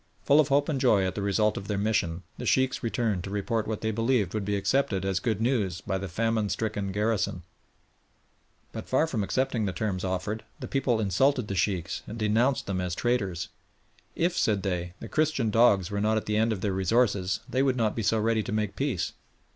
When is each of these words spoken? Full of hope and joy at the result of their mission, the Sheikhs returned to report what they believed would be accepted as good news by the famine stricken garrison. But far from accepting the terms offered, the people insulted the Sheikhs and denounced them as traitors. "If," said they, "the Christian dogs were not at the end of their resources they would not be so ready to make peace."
Full 0.23 0.39
of 0.39 0.47
hope 0.47 0.67
and 0.67 0.81
joy 0.81 1.05
at 1.05 1.13
the 1.13 1.21
result 1.21 1.57
of 1.57 1.67
their 1.67 1.77
mission, 1.77 2.23
the 2.39 2.47
Sheikhs 2.47 2.81
returned 2.81 3.23
to 3.23 3.29
report 3.29 3.67
what 3.67 3.81
they 3.81 3.91
believed 3.91 4.33
would 4.33 4.45
be 4.45 4.55
accepted 4.55 5.05
as 5.05 5.19
good 5.19 5.39
news 5.39 5.79
by 5.79 5.99
the 5.99 6.07
famine 6.07 6.49
stricken 6.49 6.91
garrison. 6.91 7.43
But 8.71 8.89
far 8.89 9.05
from 9.05 9.23
accepting 9.23 9.65
the 9.65 9.71
terms 9.73 10.03
offered, 10.03 10.43
the 10.59 10.67
people 10.67 10.99
insulted 10.99 11.49
the 11.49 11.53
Sheikhs 11.55 12.01
and 12.07 12.17
denounced 12.17 12.65
them 12.65 12.81
as 12.81 12.95
traitors. 12.95 13.49
"If," 14.15 14.35
said 14.35 14.63
they, 14.63 14.95
"the 14.99 15.07
Christian 15.07 15.51
dogs 15.51 15.91
were 15.91 16.01
not 16.01 16.17
at 16.17 16.25
the 16.25 16.35
end 16.35 16.51
of 16.51 16.61
their 16.61 16.73
resources 16.73 17.41
they 17.47 17.61
would 17.61 17.77
not 17.77 17.95
be 17.95 18.01
so 18.01 18.17
ready 18.19 18.41
to 18.41 18.51
make 18.51 18.75
peace." 18.75 19.13